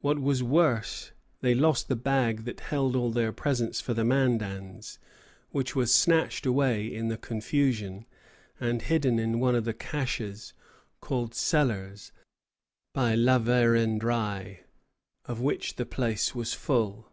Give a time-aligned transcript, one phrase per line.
[0.00, 5.00] What was worse, they lost the bag that held all their presents for the Mandans,
[5.50, 8.06] which was snatched away in the confusion,
[8.60, 10.52] and hidden in one of the caches,
[11.00, 12.12] called cellars
[12.94, 14.60] by La Vérendrye,
[15.24, 17.10] of which the place was full.